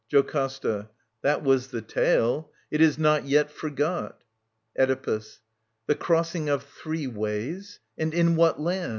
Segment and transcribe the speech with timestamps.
[0.09, 0.89] JOCASTA.
[1.21, 2.51] That was the tale.
[2.71, 4.23] It is not yet forgot.
[4.75, 5.41] Oedipus.
[5.85, 8.89] The crossing of three ways I And in what land i 4a »T.